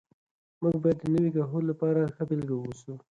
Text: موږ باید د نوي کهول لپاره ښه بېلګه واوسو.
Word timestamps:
موږ 0.61 0.75
باید 0.83 0.97
د 1.01 1.05
نوي 1.13 1.29
کهول 1.37 1.63
لپاره 1.71 2.11
ښه 2.15 2.23
بېلګه 2.29 2.55
واوسو. 2.57 2.93